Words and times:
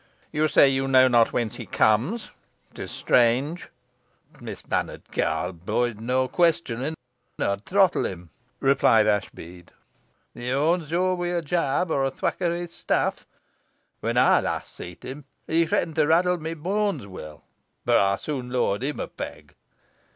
"You 0.31 0.47
say 0.47 0.67
you 0.67 0.87
know 0.87 1.07
not 1.07 1.31
whence 1.31 1.57
he 1.57 1.67
comes? 1.67 2.31
'Tis 2.73 2.89
strange." 2.89 3.69
"T' 4.33 4.43
missmannert 4.43 5.11
carl'll 5.11 5.53
boide 5.53 5.99
naw 6.01 6.27
questionin', 6.27 6.95
odd 7.39 7.63
rottle 7.71 8.07
him!" 8.07 8.31
replied 8.59 9.05
Ashbead. 9.05 9.67
"He 10.33 10.49
awnsurs 10.49 11.19
wi' 11.19 11.27
a 11.27 11.43
gibe, 11.43 11.91
or 11.91 12.03
a 12.03 12.09
thwack 12.09 12.41
o' 12.41 12.49
his 12.49 12.73
staff. 12.73 13.27
Whon 14.01 14.17
ey 14.17 14.41
last 14.41 14.73
seet 14.75 15.03
him, 15.05 15.25
he 15.45 15.67
threatened 15.67 15.95
t' 15.95 16.03
raddle 16.07 16.39
me 16.39 16.55
booans 16.55 17.05
weel, 17.05 17.43
boh 17.85 18.13
ey 18.13 18.17
sooan 18.17 18.49
lowert 18.49 18.81
him 18.81 18.99
a 18.99 19.07
peg." 19.07 19.53